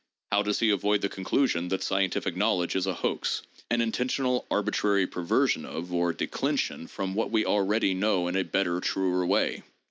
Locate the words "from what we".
6.87-7.45